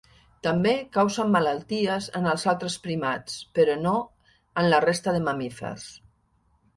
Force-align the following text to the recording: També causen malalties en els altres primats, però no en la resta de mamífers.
També 0.45 0.71
causen 0.95 1.27
malalties 1.33 2.07
en 2.19 2.25
els 2.31 2.45
altres 2.53 2.77
primats, 2.87 3.35
però 3.59 3.75
no 3.83 3.93
en 4.63 4.71
la 4.75 4.81
resta 4.87 5.15
de 5.17 5.21
mamífers. 5.29 5.85